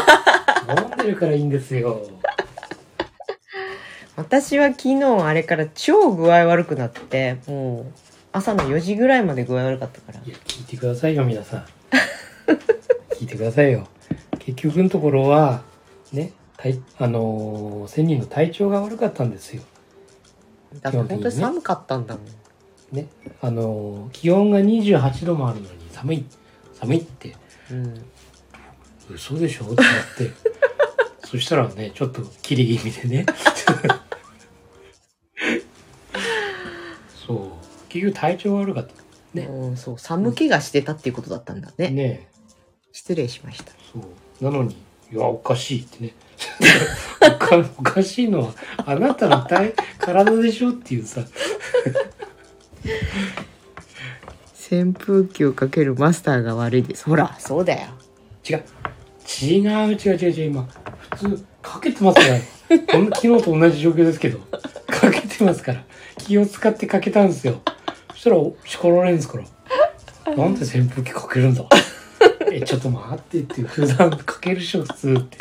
[0.79, 2.07] 飲んでるからいいんですよ。
[4.17, 7.93] 私は昨日あれから超具合悪くなって、もう
[8.33, 10.21] 朝の4時ぐらいまで具合悪かったから。
[10.25, 11.65] いや、聞いてくださいよ、皆さん。
[13.15, 13.87] 聞いてくださいよ。
[14.39, 15.63] 結局のところは、
[16.13, 19.63] ね、体あのー、千人の体調が悪かったんですよ。
[20.81, 22.25] だって本当に寒かったんだもん。
[22.97, 23.09] ね、
[23.41, 26.25] あのー、気温が28度もあるのに寒い、
[26.75, 27.35] 寒いって、
[27.71, 28.05] うん。
[29.11, 29.65] 嘘でしょ？
[29.65, 29.85] ってなっ
[30.17, 30.31] て。
[31.27, 33.27] そしたらね、ちょっとキリ気味でね。
[37.27, 37.39] そう。
[37.95, 38.93] 結局体調悪かった。
[39.35, 41.91] ねうん、そう、寒気がしてたっていうことだったんだね。
[41.91, 42.29] ね
[42.91, 43.71] 失礼しました。
[43.93, 44.45] そう。
[44.45, 44.77] なのに、
[45.13, 46.15] いや、おかしいってね。
[47.23, 51.21] おかおかしいのは、あなたの体体でしょっていうさ。
[54.73, 57.05] 扇風機をかけるマスターが悪いです。
[57.05, 57.91] ほら、そうだよ。
[58.49, 58.65] 違う。
[59.41, 60.51] 違う、違う、違う、違う。
[60.51, 60.69] 今、
[61.13, 62.41] 普通、かけてますから。
[63.15, 64.41] 昨日と同じ状況ですけど、
[64.89, 65.85] かけてますから。
[66.19, 67.63] 気を使ってかけたんですよ。
[68.25, 69.45] そしたら、叱られるんですから。
[70.35, 71.69] なんで扇風機かけるんだ？
[72.51, 75.39] え、ちょっと待ってって、普段かけるでしょ、普通って。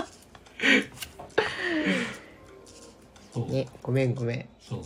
[3.33, 3.49] そう。
[3.49, 4.49] ね、ごめんごめん。
[4.59, 4.83] そ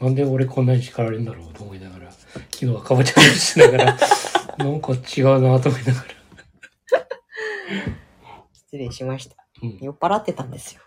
[0.00, 0.04] う。
[0.04, 3.98] なんで俺こんなに叱られるんだろうと思いながら、昨日はかぼちゃにしながら、
[4.56, 6.06] なんか違うなと思いながら。
[8.54, 9.36] 失礼しました。
[9.62, 9.78] うん。
[9.82, 10.80] 酔っ払ってたんですよ。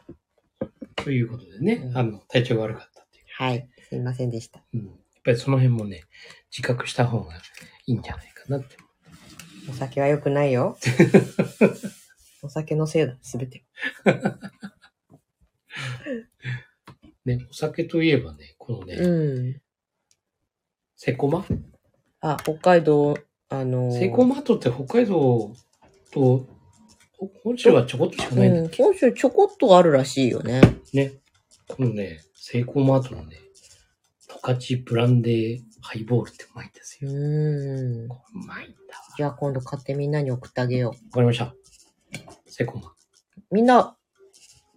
[0.96, 3.70] ということでね、うんあの、体調が悪かったっていはい。
[3.88, 4.64] すいませんでした。
[4.74, 4.78] う。
[4.78, 5.01] うん。
[5.22, 6.02] やっぱりその辺もね、
[6.52, 7.36] 自覚した方が
[7.86, 8.76] いいんじゃないかなって。
[9.70, 10.76] お酒は良くないよ。
[12.42, 13.64] お酒のせいだ、すべて。
[17.24, 19.62] ね、お酒といえばね、このね、うん。
[20.96, 21.46] セコマ？
[22.22, 23.16] あ、北海道、
[23.50, 25.54] あのーセコマートって北海道
[26.12, 26.48] と、
[27.12, 30.62] ほ本州はちょこっとしかないんだっうん、今週ちょこっとあるらしいよね。
[30.94, 31.12] ね。
[31.68, 33.38] このね、セイコーマートのね、
[34.32, 37.12] 十勝ブランデーハイボールってうまいんですうよ。
[37.12, 38.08] ーん。
[38.08, 39.04] これうまいんだわ。
[39.18, 41.54] じゃあ今度買ってみんなに送ってあげよわかりました。
[42.46, 42.90] セコマ。
[42.90, 42.94] う。
[43.52, 43.98] みんな、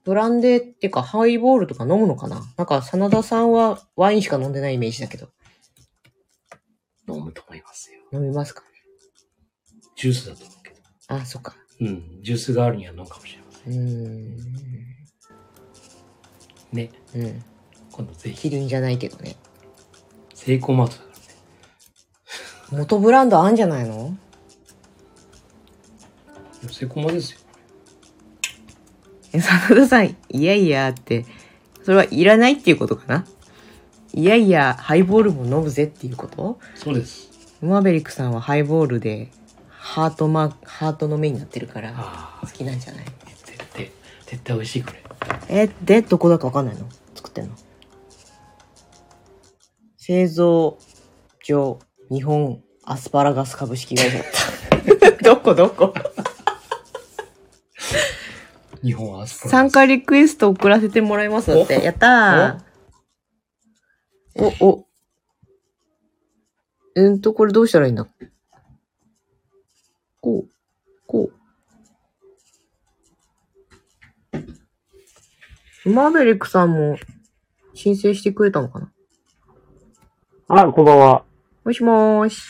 [0.04, 2.42] ブランデーっていうかハイボールとか飲むのかな？
[2.56, 5.30] なんか、真田さんはワインしか飲んでないイメージだけど。
[7.08, 8.00] 飲むと思いますよ。
[8.12, 8.62] 飲みますか？
[9.96, 10.76] ジュースだと思うけど。
[11.08, 11.54] あ、そっか。
[11.80, 12.20] うん。
[12.22, 14.36] ジュース代わりには飲むかもしれませうーん。
[14.36, 14.36] ん。
[16.72, 16.90] ね。
[17.14, 17.44] うん。
[17.96, 18.36] 今度ぜひ。
[18.36, 19.36] キリンじゃないけどね。
[20.34, 21.04] セイコーマートだか
[22.72, 22.82] らね。
[22.82, 24.16] 元ブランドあんじゃないの？
[26.62, 27.38] いやセイコーマですよ。
[29.32, 31.24] え、真田さん、いやいやって、
[31.84, 33.24] それはいらないっていうことかな？
[34.12, 36.58] いやいや、ハイボールも飲むぜっていうこと？
[36.74, 37.30] そうです。
[37.62, 39.30] マーベリックさんはハイボールで、
[39.68, 41.92] ハートマハートの目になってるから、
[42.40, 43.04] 好、きなんじゃない？
[43.44, 43.90] 絶対、
[44.26, 45.02] 絶対美味しいこれ。
[45.48, 46.88] え、で、どこだかわかんないの？
[47.14, 47.54] 作ってんの？
[50.06, 50.76] 製造
[51.42, 51.78] 所、
[52.10, 54.26] 日本アスパラガス株式会社だっ
[55.16, 55.24] た。
[55.24, 55.94] どこどこ？
[58.82, 61.82] 日本アスパラ参加リクエスト送らせてもらいますだって。
[61.82, 64.44] やったー。
[64.60, 64.86] お、お？
[66.96, 68.06] えーっと、これどうしたらいいんだ？
[70.20, 70.50] こう、
[71.06, 71.30] こ
[75.84, 75.88] う。
[75.88, 76.98] マーベリックさんも
[77.72, 78.90] 申請してくれたのかな？
[80.46, 81.24] あ、こんばんは。
[81.64, 82.42] もしもーし。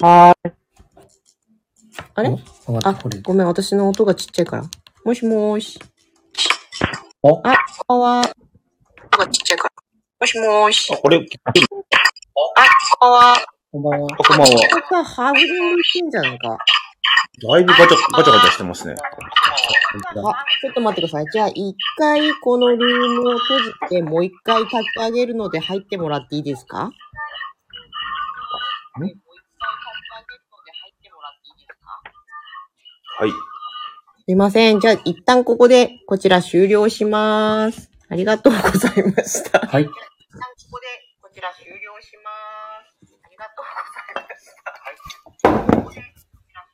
[0.00, 0.52] はーい。
[2.14, 2.30] あれ？
[2.82, 3.20] あこれ。
[3.20, 4.64] ごめん、私の音がちっちゃいから。
[5.04, 5.78] もしもーし。
[7.22, 7.40] お？
[7.46, 9.74] あ、かわ音がちっちゃいから。
[10.18, 10.94] もしもーし。
[10.94, 13.36] あ、これ、かわ
[13.70, 14.08] こんばんは。
[14.10, 14.58] あ、こんばんは。
[14.88, 16.56] さ、ハウリングしてんじゃないか。
[17.46, 18.94] だいぶガチャ、ガチャガチャしてますね。
[19.94, 21.26] あ、ちょっと待ってください。
[21.32, 26.90] じゃあ、一回このルームを閉じて、もう一回立ち上げるので入ってもらっていいですか？
[33.16, 33.32] はい。
[34.26, 34.80] いません。
[34.80, 37.90] じゃあ、一旦ここで、こちら終了します。
[38.08, 39.60] ありがとうございました。
[39.60, 39.82] はい。
[39.82, 39.92] 一旦こ
[40.72, 40.86] こで、
[41.20, 42.53] こちら終了します。